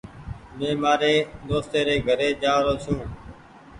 [0.57, 1.13] مين مآري
[1.49, 2.99] دوستي ري گھري جآ رو ڇون۔